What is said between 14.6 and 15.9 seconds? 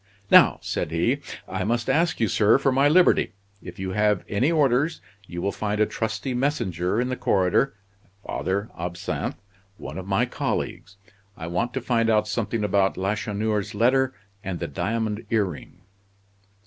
diamond earring."